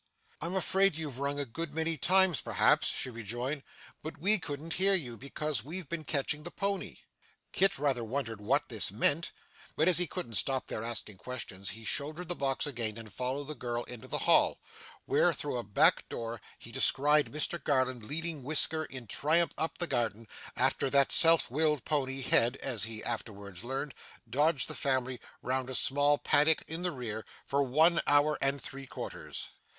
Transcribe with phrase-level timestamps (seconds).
[0.41, 3.61] 'I'm afraid you've rung a good many times perhaps,' she rejoined,
[4.01, 6.95] 'but we couldn't hear you, because we've been catching the pony.'
[7.51, 9.31] Kit rather wondered what this meant,
[9.75, 13.43] but as he couldn't stop there, asking questions, he shouldered the box again and followed
[13.43, 14.59] the girl into the hall,
[15.05, 19.85] where through a back door he descried Mr Garland leading Whisker in triumph up the
[19.85, 23.93] garden, after that self willed pony had (as he afterwards learned)
[24.27, 28.87] dodged the family round a small paddock in the rear, for one hour and three
[28.87, 29.49] quarters.